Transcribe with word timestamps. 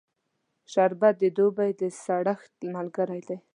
شربت 0.71 1.15
د 1.21 1.23
دوبی 1.37 1.71
د 1.79 1.81
سړښت 2.03 2.53
ملګری 2.75 3.21
دی 3.27 3.37